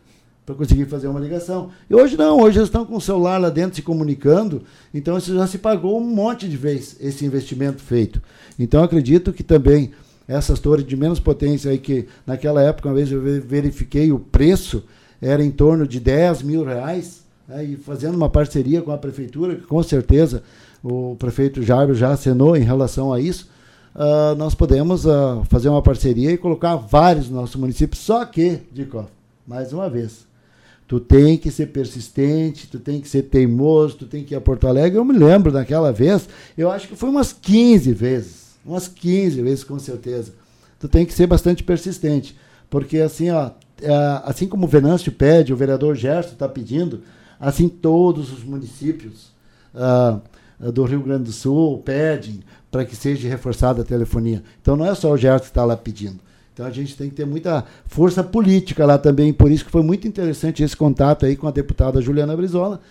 para 0.50 0.58
conseguir 0.58 0.86
fazer 0.86 1.06
uma 1.06 1.20
ligação. 1.20 1.70
E 1.88 1.94
hoje 1.94 2.16
não, 2.16 2.40
hoje 2.40 2.58
eles 2.58 2.68
estão 2.68 2.84
com 2.84 2.96
o 2.96 3.00
celular 3.00 3.38
lá 3.38 3.48
dentro 3.48 3.76
se 3.76 3.82
comunicando, 3.82 4.62
então 4.92 5.16
isso 5.16 5.34
já 5.34 5.46
se 5.46 5.58
pagou 5.58 5.98
um 5.98 6.04
monte 6.04 6.48
de 6.48 6.56
vezes, 6.56 6.96
esse 7.00 7.24
investimento 7.24 7.80
feito. 7.80 8.20
Então 8.58 8.82
acredito 8.82 9.32
que 9.32 9.42
também 9.42 9.92
essas 10.26 10.58
torres 10.58 10.84
de 10.84 10.96
menos 10.96 11.20
potência 11.20 11.70
aí 11.70 11.78
que 11.78 12.06
naquela 12.26 12.62
época, 12.62 12.88
uma 12.88 12.94
vez 12.94 13.10
eu 13.10 13.20
verifiquei 13.20 14.12
o 14.12 14.18
preço, 14.18 14.82
era 15.20 15.44
em 15.44 15.50
torno 15.50 15.86
de 15.86 16.00
10 16.00 16.42
mil 16.42 16.64
reais, 16.64 17.22
né, 17.46 17.64
e 17.64 17.76
fazendo 17.76 18.16
uma 18.16 18.28
parceria 18.28 18.82
com 18.82 18.90
a 18.90 18.98
prefeitura, 18.98 19.56
que 19.56 19.66
com 19.66 19.82
certeza 19.82 20.42
o 20.82 21.14
prefeito 21.18 21.62
Jairo 21.62 21.94
já 21.94 22.10
acenou 22.12 22.56
em 22.56 22.62
relação 22.62 23.12
a 23.12 23.20
isso, 23.20 23.48
uh, 23.94 24.34
nós 24.36 24.54
podemos 24.54 25.04
uh, 25.04 25.44
fazer 25.48 25.68
uma 25.68 25.82
parceria 25.82 26.32
e 26.32 26.38
colocar 26.38 26.76
vários 26.76 27.28
no 27.28 27.40
nosso 27.40 27.58
município. 27.58 27.98
Só 27.98 28.24
que, 28.24 28.60
Dico, 28.72 29.06
mais 29.46 29.72
uma 29.72 29.90
vez, 29.90 30.29
tu 30.90 30.98
tem 30.98 31.38
que 31.38 31.52
ser 31.52 31.66
persistente, 31.66 32.66
tu 32.66 32.80
tem 32.80 33.00
que 33.00 33.08
ser 33.08 33.22
teimoso, 33.22 33.98
tu 33.98 34.06
tem 34.06 34.24
que 34.24 34.34
ir 34.34 34.36
a 34.36 34.40
Porto 34.40 34.66
Alegre. 34.66 34.98
Eu 34.98 35.04
me 35.04 35.16
lembro 35.16 35.52
daquela 35.52 35.92
vez, 35.92 36.28
eu 36.58 36.68
acho 36.68 36.88
que 36.88 36.96
foi 36.96 37.08
umas 37.08 37.32
15 37.32 37.92
vezes, 37.92 38.56
umas 38.66 38.88
15 38.88 39.40
vezes 39.40 39.62
com 39.62 39.78
certeza. 39.78 40.32
Tu 40.80 40.88
tem 40.88 41.06
que 41.06 41.14
ser 41.14 41.28
bastante 41.28 41.62
persistente, 41.62 42.36
porque 42.68 42.98
assim, 42.98 43.30
ó, 43.30 43.52
é, 43.80 44.20
assim 44.24 44.48
como 44.48 44.64
o 44.64 44.68
Venâncio 44.68 45.12
pede, 45.12 45.52
o 45.52 45.56
vereador 45.56 45.94
Gerson 45.94 46.32
está 46.32 46.48
pedindo, 46.48 47.02
assim 47.38 47.68
todos 47.68 48.32
os 48.32 48.42
municípios 48.42 49.30
uh, 49.72 50.72
do 50.72 50.82
Rio 50.82 51.04
Grande 51.04 51.22
do 51.22 51.32
Sul 51.32 51.78
pedem 51.84 52.40
para 52.68 52.84
que 52.84 52.96
seja 52.96 53.28
reforçada 53.28 53.82
a 53.82 53.84
telefonia. 53.84 54.42
Então 54.60 54.74
não 54.74 54.86
é 54.86 54.96
só 54.96 55.12
o 55.12 55.16
Gerson 55.16 55.44
que 55.44 55.50
está 55.50 55.64
lá 55.64 55.76
pedindo. 55.76 56.18
Então 56.60 56.68
a 56.68 56.72
gente 56.74 56.94
tem 56.94 57.08
que 57.08 57.14
ter 57.14 57.24
muita 57.24 57.64
força 57.86 58.22
política 58.22 58.84
lá 58.84 58.98
também, 58.98 59.32
por 59.32 59.50
isso 59.50 59.64
que 59.64 59.70
foi 59.70 59.82
muito 59.82 60.06
interessante 60.06 60.62
esse 60.62 60.76
contato 60.76 61.24
aí 61.24 61.34
com 61.34 61.48
a 61.48 61.50
deputada 61.50 62.02
Juliana 62.02 62.36
Brizola, 62.36 62.82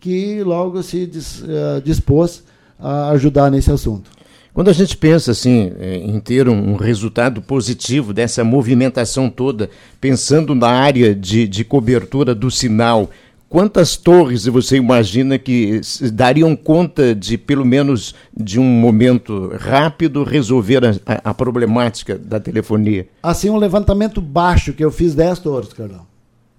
que 0.00 0.42
logo 0.42 0.82
se 0.82 1.04
uh, 1.04 1.80
dispôs 1.84 2.42
a 2.80 3.10
ajudar 3.10 3.48
nesse 3.48 3.70
assunto. 3.70 4.10
Quando 4.52 4.70
a 4.70 4.72
gente 4.72 4.96
pensa 4.96 5.30
assim 5.30 5.72
é, 5.78 5.98
em 5.98 6.18
ter 6.18 6.48
um 6.48 6.74
resultado 6.74 7.40
positivo 7.40 8.12
dessa 8.12 8.42
movimentação 8.42 9.30
toda, 9.30 9.70
pensando 10.00 10.52
na 10.52 10.68
área 10.68 11.14
de, 11.14 11.46
de 11.46 11.64
cobertura 11.64 12.34
do 12.34 12.50
sinal, 12.50 13.08
quantas 13.52 13.98
torres 13.98 14.46
você 14.46 14.78
imagina 14.78 15.38
que 15.38 15.82
dariam 16.10 16.56
conta 16.56 17.14
de, 17.14 17.36
pelo 17.36 17.66
menos, 17.66 18.14
de 18.34 18.58
um 18.58 18.64
momento 18.64 19.52
rápido, 19.60 20.24
resolver 20.24 20.82
a, 21.04 21.30
a 21.30 21.34
problemática 21.34 22.16
da 22.16 22.40
telefonia? 22.40 23.06
Assim, 23.22 23.50
um 23.50 23.58
levantamento 23.58 24.22
baixo, 24.22 24.72
que 24.72 24.82
eu 24.82 24.90
fiz 24.90 25.14
10 25.14 25.38
torres, 25.40 25.72
Carlão. 25.74 26.11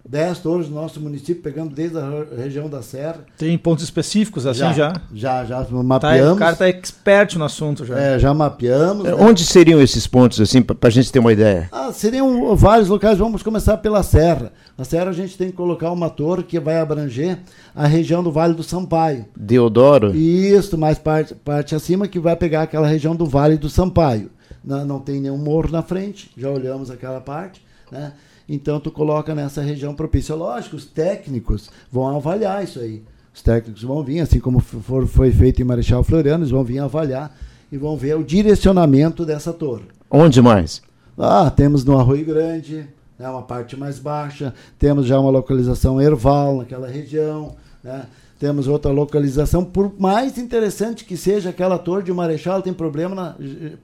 10 0.05 0.39
torres 0.39 0.67
no 0.67 0.75
nosso 0.75 0.99
município, 0.99 1.41
pegando 1.41 1.73
desde 1.73 1.97
a 1.97 2.25
região 2.37 2.69
da 2.69 2.81
Serra. 2.81 3.21
Tem 3.37 3.57
pontos 3.57 3.85
específicos 3.85 4.45
assim 4.45 4.59
já? 4.59 4.73
Já, 5.13 5.45
já, 5.45 5.45
já 5.45 5.65
mapeamos. 5.71 6.27
Tá, 6.27 6.33
o 6.33 6.37
cara 6.37 6.51
está 6.51 6.67
expert 6.67 7.37
no 7.37 7.45
assunto 7.45 7.85
já. 7.85 7.97
É, 7.97 8.19
já 8.19 8.33
mapeamos. 8.33 9.05
É, 9.05 9.11
né? 9.11 9.17
Onde 9.17 9.45
seriam 9.45 9.81
esses 9.81 10.05
pontos, 10.05 10.41
assim, 10.41 10.61
para 10.61 10.89
a 10.89 10.91
gente 10.91 11.09
ter 11.09 11.19
uma 11.19 11.31
ideia? 11.31 11.69
Ah, 11.71 11.93
seriam 11.93 12.53
vários 12.53 12.89
locais, 12.89 13.17
vamos 13.17 13.41
começar 13.41 13.77
pela 13.77 14.03
Serra. 14.03 14.51
Na 14.77 14.83
Serra 14.83 15.09
a 15.09 15.13
gente 15.13 15.37
tem 15.37 15.49
que 15.49 15.55
colocar 15.55 15.89
uma 15.91 16.09
torre 16.09 16.43
que 16.43 16.59
vai 16.59 16.79
abranger 16.79 17.39
a 17.73 17.87
região 17.87 18.21
do 18.21 18.31
Vale 18.31 18.53
do 18.53 18.63
Sampaio. 18.63 19.25
Deodoro? 19.37 20.13
Isso, 20.13 20.77
mais 20.77 20.99
parte, 20.99 21.33
parte 21.33 21.75
acima 21.75 22.09
que 22.09 22.19
vai 22.19 22.35
pegar 22.35 22.63
aquela 22.63 22.87
região 22.87 23.15
do 23.15 23.25
Vale 23.25 23.55
do 23.55 23.69
Sampaio. 23.69 24.29
Não, 24.63 24.85
não 24.85 24.99
tem 24.99 25.21
nenhum 25.21 25.37
morro 25.37 25.69
na 25.71 25.81
frente, 25.81 26.29
já 26.37 26.49
olhamos 26.49 26.91
aquela 26.91 27.21
parte, 27.21 27.61
né? 27.89 28.11
Então 28.47 28.79
tu 28.79 28.91
coloca 28.91 29.33
nessa 29.33 29.61
região 29.61 29.93
propícia. 29.93 30.35
Lógico, 30.35 30.75
os 30.75 30.85
técnicos 30.85 31.69
vão 31.91 32.15
avaliar 32.15 32.63
isso 32.63 32.79
aí. 32.79 33.03
Os 33.33 33.41
técnicos 33.41 33.81
vão 33.83 34.03
vir, 34.03 34.19
assim 34.19 34.39
como 34.39 34.59
for, 34.59 35.07
foi 35.07 35.31
feito 35.31 35.61
em 35.61 35.65
Marechal 35.65 36.03
Floriano, 36.03 36.43
eles 36.43 36.51
vão 36.51 36.63
vir 36.63 36.79
avaliar 36.79 37.35
e 37.71 37.77
vão 37.77 37.97
ver 37.97 38.15
o 38.15 38.23
direcionamento 38.23 39.25
dessa 39.25 39.51
torre. 39.51 39.85
Onde 40.09 40.41
mais? 40.41 40.81
Ah, 41.17 41.49
temos 41.49 41.83
no 41.83 41.97
Arroio 41.97 42.25
Grande, 42.25 42.87
né, 43.17 43.27
uma 43.27 43.41
parte 43.41 43.75
mais 43.75 43.97
baixa, 43.97 44.53
temos 44.77 45.07
já 45.07 45.19
uma 45.19 45.31
localização 45.31 45.99
Erval 45.99 46.57
naquela 46.57 46.87
região, 46.87 47.55
né? 47.83 48.05
temos 48.39 48.67
outra 48.67 48.91
localização, 48.91 49.63
por 49.63 49.93
mais 49.97 50.37
interessante 50.37 51.05
que 51.05 51.15
seja 51.15 51.49
aquela 51.49 51.79
torre 51.79 52.03
de 52.03 52.11
Marechal, 52.11 52.61
tem 52.61 52.73
problema 52.73 53.15
na 53.15 53.35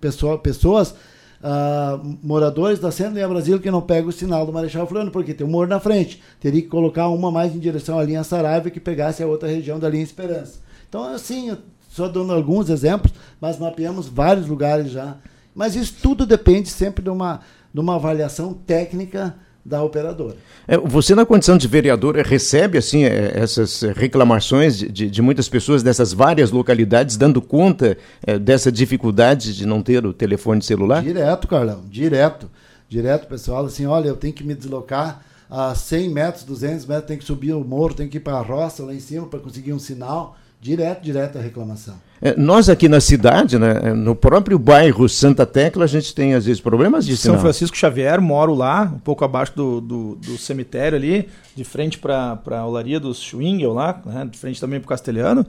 pessoa, 0.01 0.37
pessoas 0.37 0.93
uh, 1.41 2.17
moradores 2.21 2.79
da 2.79 2.89
Assembleia 2.89 3.27
Brasil 3.27 3.59
que 3.59 3.71
não 3.71 3.81
pegam 3.81 4.09
o 4.09 4.13
sinal 4.13 4.45
do 4.45 4.53
Marechal 4.53 4.87
Floriano, 4.87 5.11
porque 5.11 5.33
tem 5.33 5.45
um 5.45 5.49
morro 5.49 5.67
na 5.67 5.79
frente. 5.79 6.21
Teria 6.39 6.61
que 6.61 6.67
colocar 6.67 7.09
uma 7.09 7.31
mais 7.31 7.55
em 7.55 7.59
direção 7.59 7.99
à 7.99 8.03
linha 8.03 8.23
Saraiva 8.23 8.69
que 8.69 8.79
pegasse 8.79 9.23
a 9.23 9.27
outra 9.27 9.49
região 9.49 9.79
da 9.79 9.89
linha 9.89 10.03
Esperança. 10.03 10.59
Então, 10.87 11.03
assim, 11.03 11.55
só 11.89 12.07
dando 12.07 12.33
alguns 12.33 12.69
exemplos, 12.69 13.13
mas 13.39 13.57
mapeamos 13.57 14.07
vários 14.07 14.47
lugares 14.47 14.91
já. 14.91 15.17
Mas 15.53 15.75
isso 15.75 15.95
tudo 16.01 16.25
depende 16.25 16.69
sempre 16.69 17.03
de 17.03 17.09
uma, 17.09 17.41
de 17.73 17.79
uma 17.79 17.95
avaliação 17.95 18.53
técnica 18.53 19.35
da 19.65 19.83
operadora. 19.83 20.37
É, 20.67 20.77
você, 20.77 21.13
na 21.13 21.25
condição 21.25 21.57
de 21.57 21.67
vereador, 21.67 22.15
recebe 22.15 22.77
assim 22.77 23.03
é, 23.03 23.33
essas 23.35 23.81
reclamações 23.81 24.77
de, 24.77 25.09
de, 25.09 25.21
muitas 25.21 25.49
pessoas 25.49 25.83
dessas 25.83 26.13
várias 26.13 26.51
localidades, 26.51 27.17
dando 27.17 27.41
conta 27.41 27.97
é, 28.25 28.39
dessa 28.39 28.71
dificuldade 28.71 29.55
de 29.55 29.65
não 29.65 29.81
ter 29.81 30.05
o 30.05 30.13
telefone 30.13 30.61
celular? 30.61 31.03
Direto, 31.03 31.47
Carlão, 31.47 31.83
direto. 31.89 32.49
Direto, 32.87 33.27
pessoal, 33.27 33.65
assim, 33.65 33.85
olha, 33.85 34.07
eu 34.07 34.15
tenho 34.15 34.33
que 34.33 34.43
me 34.43 34.55
deslocar 34.55 35.21
a 35.49 35.75
100 35.75 36.09
metros, 36.09 36.43
200 36.43 36.85
metros, 36.85 37.07
tenho 37.07 37.19
que 37.19 37.25
subir 37.25 37.53
o 37.53 37.63
morro, 37.63 37.93
tenho 37.93 38.09
que 38.09 38.17
ir 38.17 38.21
para 38.21 38.37
a 38.37 38.41
roça 38.41 38.83
lá 38.83 38.93
em 38.93 38.99
cima 38.99 39.27
para 39.27 39.39
conseguir 39.39 39.73
um 39.73 39.79
sinal. 39.79 40.37
Direto, 40.61 41.01
direto 41.01 41.37
a 41.37 41.41
reclamação. 41.41 41.95
É, 42.21 42.35
nós 42.35 42.67
aqui 42.67 42.89
na 42.89 42.99
cidade, 42.99 43.57
né, 43.57 43.93
no 43.93 44.13
próprio 44.13 44.59
bairro 44.59 45.07
Santa 45.07 45.45
Tecla, 45.45 45.85
a 45.85 45.87
gente 45.87 46.13
tem 46.13 46.33
às 46.33 46.45
vezes 46.45 46.59
problemas 46.59 47.05
de 47.05 47.15
São 47.15 47.39
Francisco 47.39 47.77
Xavier, 47.77 48.19
moro 48.19 48.53
lá, 48.53 48.91
um 48.93 48.99
pouco 48.99 49.23
abaixo 49.23 49.55
do, 49.55 49.79
do, 49.79 50.15
do 50.15 50.37
cemitério 50.37 50.97
ali, 50.97 51.29
de 51.55 51.63
frente 51.63 51.97
para 51.97 52.37
a 52.51 52.65
olaria 52.65 52.99
dos 52.99 53.21
Schwingel 53.21 53.71
lá, 53.71 54.01
né, 54.05 54.27
de 54.29 54.37
frente 54.37 54.59
também 54.59 54.81
para 54.81 54.85
o 54.85 54.89
Castelhano. 54.89 55.45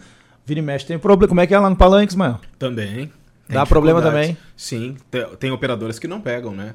Vira 0.46 0.60
e 0.60 0.62
mexe, 0.62 0.86
tem 0.86 0.98
problema. 0.98 1.28
Como 1.28 1.40
é 1.40 1.46
que 1.46 1.54
é 1.54 1.58
lá 1.58 1.68
no 1.68 1.76
Palanques, 1.76 2.14
mano? 2.14 2.38
Também. 2.58 3.10
Dá 3.48 3.66
problema 3.66 4.00
também? 4.00 4.36
Sim, 4.56 4.96
tem, 5.10 5.26
tem 5.40 5.50
operadoras 5.50 5.98
que 5.98 6.06
não 6.06 6.20
pegam, 6.20 6.52
né? 6.52 6.74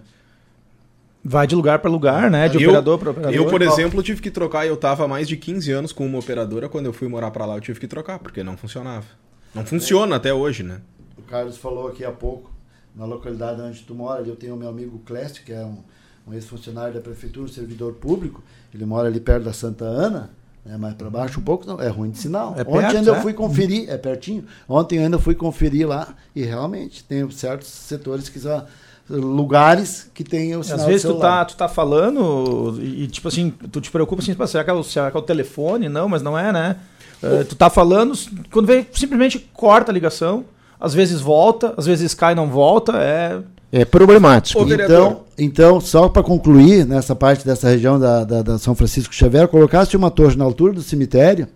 Vai 1.27 1.47
de 1.47 1.55
lugar 1.55 1.79
para 1.79 1.89
lugar, 1.89 2.29
né? 2.29 2.47
De 2.47 2.61
eu, 2.61 2.69
operador 2.69 2.99
para 2.99 3.09
operador. 3.09 3.35
Eu, 3.35 3.47
por 3.47 3.59
exemplo, 3.63 4.03
tive 4.03 4.21
que 4.21 4.29
trocar. 4.29 4.67
Eu 4.67 4.77
tava 4.77 5.05
há 5.05 5.07
mais 5.07 5.27
de 5.27 5.35
15 5.35 5.71
anos 5.71 5.91
com 5.91 6.05
uma 6.05 6.19
operadora. 6.19 6.69
Quando 6.69 6.85
eu 6.85 6.93
fui 6.93 7.07
morar 7.07 7.31
para 7.31 7.47
lá, 7.47 7.55
eu 7.55 7.61
tive 7.61 7.79
que 7.79 7.87
trocar, 7.87 8.19
porque 8.19 8.43
não 8.43 8.55
funcionava. 8.55 9.07
Não 9.51 9.65
funciona 9.65 10.13
é. 10.13 10.17
até 10.17 10.31
hoje, 10.31 10.61
né? 10.61 10.81
O 11.17 11.23
Carlos 11.23 11.57
falou 11.57 11.87
aqui 11.87 12.05
há 12.05 12.11
pouco, 12.11 12.51
na 12.95 13.05
localidade 13.05 13.59
onde 13.59 13.81
tu 13.81 13.95
mora, 13.95 14.21
eu 14.21 14.35
tenho 14.35 14.53
o 14.53 14.57
meu 14.57 14.69
amigo 14.69 14.99
Clécio, 14.99 15.43
que 15.43 15.51
é 15.51 15.65
um, 15.65 15.79
um 16.27 16.33
ex-funcionário 16.35 16.93
da 16.93 17.01
prefeitura, 17.01 17.47
um 17.47 17.51
servidor 17.51 17.93
público. 17.93 18.43
Ele 18.71 18.85
mora 18.85 19.07
ali 19.07 19.19
perto 19.19 19.45
da 19.45 19.53
Santa 19.53 19.83
Ana. 19.83 20.29
É 20.63 20.77
mais 20.77 20.93
para 20.93 21.09
baixo 21.09 21.39
um 21.39 21.43
pouco, 21.43 21.65
não, 21.65 21.81
é 21.81 21.87
ruim 21.87 22.11
de 22.11 22.19
sinal. 22.19 22.53
É 22.55 22.61
Ontem 22.61 22.71
perto, 22.71 22.97
ainda 22.97 23.11
é? 23.11 23.17
eu 23.17 23.21
fui 23.21 23.33
conferir, 23.33 23.89
é 23.89 23.97
pertinho. 23.97 24.45
Ontem 24.69 24.99
ainda 24.99 25.17
fui 25.17 25.33
conferir 25.33 25.87
lá 25.87 26.15
e 26.35 26.43
realmente 26.43 27.03
tem 27.03 27.27
certos 27.31 27.67
setores 27.67 28.29
que 28.29 28.39
já 28.39 28.65
lugares 29.09 30.09
que 30.13 30.23
tem 30.23 30.55
o 30.55 30.63
sinal 30.63 30.79
Às 30.79 30.85
vezes 30.85 31.03
tu 31.03 31.15
tá, 31.15 31.45
tu 31.45 31.55
tá 31.55 31.67
falando 31.67 32.77
e, 32.81 33.07
tipo 33.07 33.27
assim, 33.27 33.51
tu 33.71 33.79
te 33.79 33.91
preocupa 33.91 34.21
assim, 34.21 34.35
será 34.47 34.63
que, 34.63 34.69
é 34.69 34.73
o, 34.73 34.83
será 34.83 35.11
que 35.11 35.17
é 35.17 35.19
o 35.19 35.23
telefone? 35.23 35.87
Não, 35.87 36.09
mas 36.09 36.21
não 36.21 36.37
é, 36.37 36.51
né? 36.51 36.77
Uh, 37.21 37.45
tu 37.45 37.55
tá 37.55 37.69
falando, 37.69 38.13
quando 38.51 38.65
vem, 38.65 38.85
simplesmente 38.93 39.39
corta 39.53 39.91
a 39.91 39.93
ligação, 39.93 40.45
às 40.79 40.93
vezes 40.93 41.21
volta, 41.21 41.73
às 41.77 41.85
vezes 41.85 42.13
cai 42.13 42.33
e 42.33 42.35
não 42.35 42.47
volta, 42.47 42.93
é... 42.97 43.39
É 43.71 43.83
problemático. 43.83 44.61
Então, 44.71 45.21
então, 45.37 45.81
só 45.81 46.07
para 46.07 46.23
concluir, 46.23 46.85
nessa 46.85 47.15
parte 47.15 47.45
dessa 47.45 47.67
região 47.67 47.99
da, 47.99 48.23
da, 48.23 48.41
da 48.41 48.57
São 48.57 48.73
Francisco 48.73 49.13
Xavier, 49.13 49.47
colocasse 49.47 49.97
uma 49.97 50.09
torre 50.09 50.35
na 50.35 50.45
altura 50.45 50.71
do 50.71 50.81
cemitério, 50.81 51.47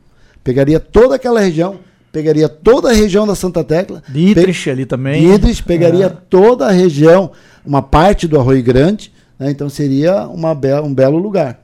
pegaria 0.44 0.80
toda 0.80 1.16
aquela 1.16 1.40
região, 1.40 1.80
pegaria 2.12 2.50
toda 2.50 2.90
a 2.90 2.94
região 2.94 3.26
da 3.26 3.36
Santa 3.36 3.64
Tecla. 3.64 4.04
Dietrich 4.08 4.64
pe 4.64 4.70
ali 4.70 4.86
também. 4.86 5.22
Dietrich 5.22 5.64
pegaria 5.64 6.06
é. 6.06 6.18
toda 6.30 6.68
a 6.68 6.72
região, 6.72 7.32
uma 7.66 7.82
parte 7.82 8.28
do 8.28 8.40
Arroio 8.40 8.64
Grande, 8.64 9.12
né? 9.38 9.52
então 9.52 9.70
seria 9.70 10.28
uma 10.28 10.54
be 10.54 10.74
um 10.74 10.94
belo 10.94 11.18
lugar. 11.18 11.60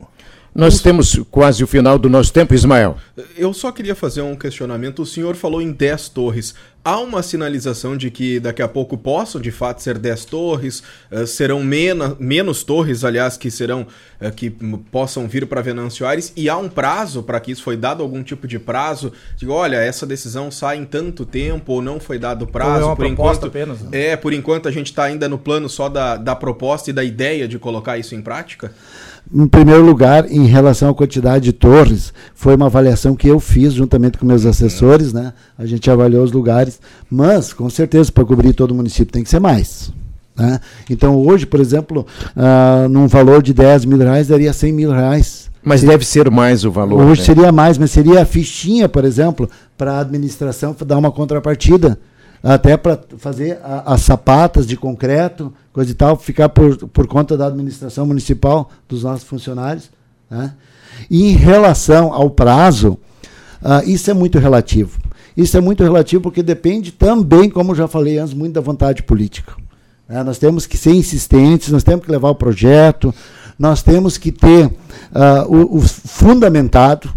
Nós 0.55 0.79
temos 0.79 1.19
quase 1.29 1.65
o 1.65 1.67
final 1.67 1.99
do 1.99 2.09
nosso 2.09 2.31
tempo, 2.31 2.53
Ismael. 2.53 2.95
Eu 3.37 3.53
só 3.53 3.73
queria 3.73 3.93
fazer 3.93 4.21
um 4.21 4.37
questionamento. 4.37 5.01
O 5.01 5.05
senhor 5.05 5.35
falou 5.35 5.61
em 5.61 5.69
10 5.69 6.07
torres. 6.07 6.55
Há 6.85 6.99
uma 6.99 7.23
sinalização 7.23 7.97
de 7.97 8.11
que 8.11 8.39
daqui 8.39 8.61
a 8.61 8.67
pouco 8.67 8.95
possam 8.95 9.41
de 9.41 9.49
fato 9.49 9.81
ser 9.81 9.97
10 9.97 10.25
torres, 10.25 10.83
uh, 11.11 11.25
serão 11.25 11.63
mena, 11.63 12.15
menos 12.19 12.63
torres, 12.63 13.03
aliás, 13.03 13.35
que 13.35 13.49
serão 13.49 13.87
uh, 14.21 14.31
que 14.31 14.51
possam 14.91 15.27
vir 15.27 15.47
para 15.47 15.61
Venâncio 15.61 16.05
Aires, 16.05 16.31
e 16.37 16.47
há 16.47 16.55
um 16.55 16.69
prazo 16.69 17.23
para 17.23 17.39
que 17.39 17.51
isso 17.51 17.63
foi 17.63 17.75
dado 17.75 18.03
algum 18.03 18.21
tipo 18.21 18.47
de 18.47 18.59
prazo? 18.59 19.11
Digo, 19.35 19.51
olha, 19.51 19.77
essa 19.77 20.05
decisão 20.05 20.51
sai 20.51 20.77
em 20.77 20.85
tanto 20.85 21.25
tempo 21.25 21.73
ou 21.73 21.81
não 21.81 21.99
foi 21.99 22.19
dado 22.19 22.45
prazo? 22.45 22.75
Ou 22.75 22.81
é 22.81 22.85
uma 22.85 22.95
por 22.95 23.05
enquanto 23.07 23.47
apenas. 23.47 23.81
Né? 23.81 23.89
É, 23.91 24.15
por 24.15 24.31
enquanto 24.31 24.67
a 24.67 24.71
gente 24.71 24.87
está 24.87 25.05
ainda 25.05 25.27
no 25.27 25.39
plano 25.39 25.67
só 25.67 25.89
da, 25.89 26.15
da 26.17 26.35
proposta 26.35 26.91
e 26.91 26.93
da 26.93 27.03
ideia 27.03 27.47
de 27.47 27.57
colocar 27.57 27.97
isso 27.97 28.13
em 28.13 28.21
prática? 28.21 28.71
Em 29.33 29.47
primeiro 29.47 29.83
lugar, 29.83 30.31
em 30.31 30.45
relação 30.45 30.89
à 30.89 30.93
quantidade 30.93 31.45
de 31.45 31.53
torres, 31.53 32.13
foi 32.35 32.55
uma 32.55 32.67
avaliação 32.67 33.15
que 33.15 33.27
eu 33.27 33.39
fiz 33.39 33.73
juntamente 33.73 34.19
com 34.19 34.25
meus 34.25 34.45
assessores, 34.45 35.11
né? 35.11 35.33
A 35.57 35.65
gente 35.65 35.89
avaliou 35.89 36.23
os 36.23 36.31
lugares, 36.31 36.74
mas 37.09 37.53
com 37.53 37.69
certeza 37.69 38.11
para 38.11 38.25
cobrir 38.25 38.53
todo 38.53 38.71
o 38.71 38.75
município 38.75 39.11
tem 39.11 39.23
que 39.23 39.29
ser 39.29 39.39
mais. 39.39 39.91
Né? 40.35 40.59
Então 40.89 41.17
hoje, 41.17 41.45
por 41.45 41.59
exemplo, 41.59 42.05
uh, 42.35 42.89
num 42.89 43.07
valor 43.07 43.41
de 43.41 43.53
10 43.53 43.85
mil 43.85 43.97
reais, 43.97 44.27
daria 44.27 44.51
100 44.51 44.71
mil 44.71 44.91
reais. 44.91 45.49
Mas 45.63 45.81
deve 45.81 46.05
ser 46.05 46.29
mais 46.29 46.63
o 46.63 46.71
valor. 46.71 47.01
Hoje 47.01 47.21
né? 47.21 47.25
seria 47.25 47.51
mais, 47.51 47.77
mas 47.77 47.91
seria 47.91 48.21
a 48.21 48.25
fichinha, 48.25 48.87
por 48.87 49.03
exemplo, 49.03 49.49
para 49.77 49.93
a 49.93 49.99
administração 49.99 50.75
dar 50.85 50.97
uma 50.97 51.11
contrapartida 51.11 51.97
até 52.43 52.77
para 52.77 52.99
fazer 53.17 53.59
as 53.63 54.01
sapatas 54.01 54.67
de 54.67 54.77
concreto, 54.77 55.51
coisa 55.73 55.89
e 55.89 55.95
tal, 55.95 56.15
ficar 56.15 56.47
por, 56.49 56.77
por 56.89 57.07
conta 57.07 57.35
da 57.35 57.47
administração 57.47 58.05
municipal, 58.05 58.69
dos 58.87 59.01
nossos 59.01 59.27
funcionários. 59.27 59.89
Né? 60.29 60.53
E 61.09 61.31
em 61.31 61.31
relação 61.31 62.13
ao 62.13 62.29
prazo, 62.29 62.99
uh, 63.63 63.89
isso 63.89 64.11
é 64.11 64.13
muito 64.13 64.37
relativo. 64.37 64.99
Isso 65.35 65.57
é 65.57 65.61
muito 65.61 65.83
relativo 65.83 66.21
porque 66.21 66.41
depende 66.41 66.91
também, 66.91 67.49
como 67.49 67.75
já 67.75 67.87
falei 67.87 68.17
antes, 68.17 68.33
muito 68.33 68.53
da 68.53 68.61
vontade 68.61 69.03
política. 69.03 69.53
Né? 70.07 70.23
Nós 70.23 70.37
temos 70.37 70.65
que 70.65 70.77
ser 70.77 70.91
insistentes, 70.91 71.71
nós 71.71 71.83
temos 71.83 72.05
que 72.05 72.11
levar 72.11 72.29
o 72.29 72.35
projeto, 72.35 73.13
nós 73.57 73.81
temos 73.83 74.17
que 74.17 74.31
ter 74.31 74.67
uh, 74.67 75.45
o, 75.47 75.77
o 75.77 75.81
fundamentado, 75.81 77.09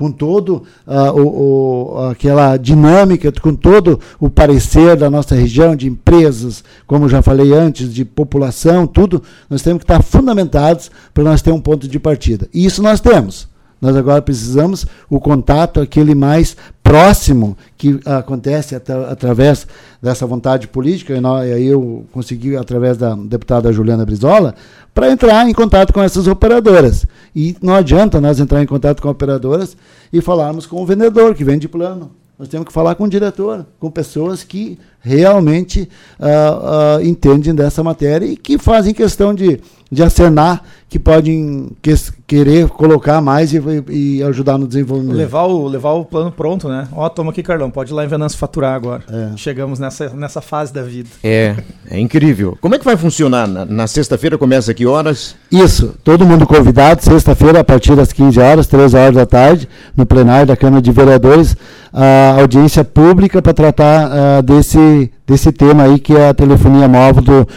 com 0.00 0.10
todo 0.10 0.62
uh, 0.86 1.12
o, 1.12 1.92
o, 1.92 2.08
aquela 2.08 2.56
dinâmica, 2.56 3.30
com 3.32 3.54
todo 3.54 4.00
o 4.18 4.30
parecer 4.30 4.96
da 4.96 5.10
nossa 5.10 5.34
região, 5.34 5.76
de 5.76 5.86
empresas, 5.86 6.64
como 6.86 7.06
já 7.06 7.20
falei 7.20 7.52
antes, 7.52 7.92
de 7.92 8.02
população, 8.02 8.86
tudo, 8.86 9.22
nós 9.50 9.60
temos 9.60 9.80
que 9.80 9.84
estar 9.84 10.02
fundamentados 10.02 10.90
para 11.12 11.22
nós 11.22 11.42
ter 11.42 11.52
um 11.52 11.60
ponto 11.60 11.86
de 11.86 11.98
partida. 12.00 12.48
E 12.54 12.64
isso 12.64 12.82
nós 12.82 12.98
temos. 12.98 13.49
Nós 13.80 13.96
agora 13.96 14.20
precisamos 14.20 14.86
o 15.08 15.18
contato, 15.18 15.80
aquele 15.80 16.14
mais 16.14 16.56
próximo 16.82 17.56
que 17.78 17.98
acontece 18.04 18.74
at 18.74 18.90
através 18.90 19.66
dessa 20.02 20.26
vontade 20.26 20.68
política, 20.68 21.14
e, 21.14 21.52
aí 21.52 21.66
eu 21.66 22.04
consegui, 22.12 22.56
através 22.56 22.98
da 22.98 23.14
deputada 23.14 23.72
Juliana 23.72 24.04
Brizola, 24.04 24.54
para 24.92 25.10
entrar 25.10 25.48
em 25.48 25.52
contato 25.52 25.92
com 25.92 26.02
essas 26.02 26.26
operadoras. 26.26 27.06
E 27.34 27.56
não 27.62 27.74
adianta 27.74 28.20
nós 28.20 28.38
entrar 28.38 28.62
em 28.62 28.66
contato 28.66 29.00
com 29.00 29.08
operadoras 29.08 29.76
e 30.12 30.20
falarmos 30.20 30.66
com 30.66 30.82
o 30.82 30.86
vendedor 30.86 31.34
que 31.34 31.44
vende 31.44 31.68
plano. 31.68 32.10
Nós 32.40 32.48
temos 32.48 32.66
que 32.66 32.72
falar 32.72 32.94
com 32.94 33.04
o 33.04 33.08
diretor, 33.08 33.66
com 33.78 33.90
pessoas 33.90 34.42
que 34.42 34.78
realmente 34.98 35.86
uh, 36.18 36.98
uh, 36.98 37.06
entendem 37.06 37.54
dessa 37.54 37.82
matéria 37.84 38.24
e 38.24 38.34
que 38.34 38.56
fazem 38.56 38.94
questão 38.94 39.34
de, 39.34 39.60
de 39.92 40.02
acenar 40.02 40.64
que 40.88 40.98
podem 40.98 41.70
que, 41.82 41.94
querer 42.30 42.68
colocar 42.68 43.20
mais 43.20 43.52
e, 43.52 43.60
e, 43.88 44.22
ajudar 44.22 44.56
no 44.56 44.68
desenvolvimento. 44.68 45.16
Levar 45.16 45.46
o, 45.46 45.66
levar 45.66 45.94
o 45.94 46.04
plano 46.04 46.30
pronto, 46.30 46.68
né? 46.68 46.86
Ó, 46.92 47.08
toma 47.08 47.32
aqui, 47.32 47.42
Carlão, 47.42 47.72
pode 47.72 47.90
ir 47.90 47.94
lá 47.94 48.04
em 48.04 48.08
Venâncio 48.08 48.38
faturar 48.38 48.72
agora. 48.72 49.02
É. 49.10 49.36
Chegamos 49.36 49.80
nessa, 49.80 50.10
nessa 50.10 50.40
fase 50.40 50.72
da 50.72 50.80
vida. 50.80 51.08
É, 51.24 51.56
é 51.90 51.98
incrível. 51.98 52.56
Como 52.60 52.72
é 52.72 52.78
que 52.78 52.84
vai 52.84 52.96
funcionar? 52.96 53.48
Na, 53.48 53.64
na 53.64 53.86
sexta-feira 53.88 54.38
começa 54.38 54.72
que 54.72 54.86
horas? 54.86 55.34
Isso, 55.50 55.96
todo 56.04 56.24
mundo 56.24 56.46
convidado, 56.46 57.02
sexta-feira 57.02 57.58
a 57.58 57.64
partir 57.64 57.96
das 57.96 58.12
15 58.12 58.38
horas, 58.38 58.68
13 58.68 58.96
horas 58.96 59.14
da 59.16 59.26
tarde, 59.26 59.68
no 59.96 60.06
plenário 60.06 60.46
da 60.46 60.56
Câmara 60.56 60.80
de 60.80 60.92
Vereadores, 60.92 61.56
a 61.92 62.36
audiência 62.40 62.84
pública 62.84 63.42
para 63.42 63.52
tratar 63.52 64.08
uh, 64.08 64.42
desse 64.44 65.10
desse 65.30 65.52
tema 65.52 65.84
aí 65.84 65.98
que 65.98 66.14
é 66.14 66.28
a 66.28 66.34
telefonia 66.34 66.88
móvel 66.88 67.22
do 67.22 67.48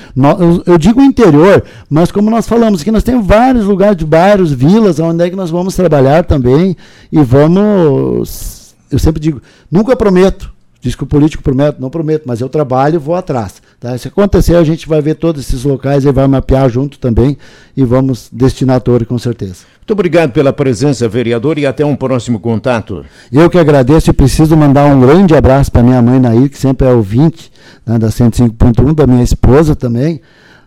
eu 0.66 0.78
digo 0.78 1.02
interior, 1.02 1.64
mas 1.90 2.12
como 2.12 2.30
nós 2.30 2.48
falamos 2.48 2.82
aqui, 2.82 2.92
nós 2.92 3.04
temos 3.04 3.26
vários 3.26 3.66
lugares 3.66 3.98
de 3.98 4.06
bairros, 4.06 4.52
vilas, 4.52 5.00
onde 5.00 5.24
é 5.24 5.30
que 5.30 5.36
nós 5.36 5.50
vamos 5.50 5.76
trabalhar 5.76 6.24
também 6.24 6.78
e 7.12 7.22
vamos 7.24 8.76
eu 8.92 9.00
sempre 9.00 9.20
digo, 9.20 9.42
nunca 9.72 9.96
prometo, 9.96 10.54
Diz 10.84 10.96
que 10.96 11.04
o 11.04 11.08
político 11.08 11.42
promete, 11.42 11.80
não 11.80 11.90
prometo, 11.90 12.24
mas 12.26 12.42
eu 12.42 12.50
trabalho 12.50 12.96
e 12.96 12.98
vou 12.98 13.16
atrás. 13.16 13.62
Tá? 13.84 13.98
Se 13.98 14.08
acontecer, 14.08 14.56
a 14.56 14.64
gente 14.64 14.88
vai 14.88 15.02
ver 15.02 15.16
todos 15.16 15.46
esses 15.46 15.66
locais 15.66 16.06
e 16.06 16.12
vai 16.14 16.26
mapear 16.26 16.70
junto 16.70 16.98
também 16.98 17.38
e 17.76 17.84
vamos 17.84 18.30
destinar 18.32 18.78
a 18.78 18.80
torre 18.80 19.04
com 19.04 19.20
certeza. 19.20 19.66
Muito 19.78 19.92
obrigado 19.92 20.32
pela 20.32 20.54
presença, 20.54 21.06
vereador, 21.10 21.58
e 21.58 21.66
até 21.66 21.86
um 21.86 21.94
próximo 21.94 22.40
contato. 22.40 23.04
Eu 23.30 23.50
que 23.50 23.58
agradeço 23.58 24.10
e 24.10 24.14
preciso 24.14 24.56
mandar 24.56 24.86
um 24.86 25.02
grande 25.02 25.36
abraço 25.36 25.70
para 25.70 25.84
minha 25.84 26.02
mãe 26.02 26.18
Nair, 26.18 26.50
que 26.50 26.58
sempre 26.58 26.88
é 26.88 26.94
ouvinte 26.94 27.52
né, 27.86 28.00
da 28.00 28.08
105.1, 28.08 28.96
da 28.96 29.06
minha 29.06 29.22
esposa 29.22 29.76
também, 29.76 30.22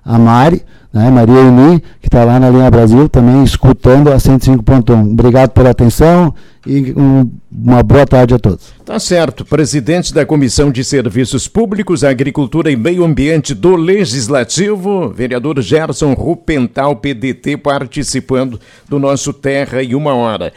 a 0.05 0.18
Mari, 0.18 0.62
né, 0.96 1.11
Maria 1.11 1.40
Eli, 1.40 1.80
que 2.00 2.09
está 2.09 2.24
lá 2.24 2.40
na 2.40 2.48
linha 2.48 2.70
Brasil, 2.70 3.06
também 3.06 3.44
escutando 3.44 4.11
a 4.11 4.16
105.1. 4.16 5.12
Obrigado 5.12 5.50
pela 5.50 5.68
atenção 5.68 6.35
e 6.66 6.94
um, 6.96 7.30
uma 7.52 7.82
boa 7.82 8.06
tarde 8.06 8.35
a 8.35 8.38
todos. 8.38 8.68
Tá 8.82 8.98
certo. 8.98 9.44
Presidente 9.44 10.14
da 10.14 10.24
Comissão 10.24 10.70
de 10.70 10.82
Serviços 10.82 11.46
Públicos, 11.46 12.02
Agricultura 12.02 12.70
e 12.70 12.76
Meio 12.76 13.04
Ambiente 13.04 13.54
do 13.54 13.76
Legislativo, 13.76 15.11
vereador 15.11 15.61
Gerson 15.61 16.14
Rupental, 16.14 16.96
PDT, 16.96 17.59
participando 17.59 18.59
do 18.88 18.98
nosso 18.98 19.35
Terra 19.35 19.82
em 19.82 19.94
uma 19.94 20.14
Hora. 20.14 20.50